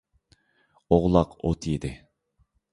ئوغلاق 0.91 1.37
ئوت 1.43 1.61
يېدى. 1.73 1.93